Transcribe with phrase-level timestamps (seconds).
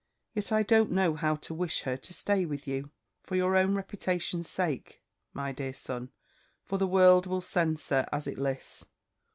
[0.33, 2.89] Yet I don't know how to wish her to stay with you,
[3.21, 6.09] for your own reputation's sake, my dear son;
[6.65, 8.85] for the world will censure as it lists.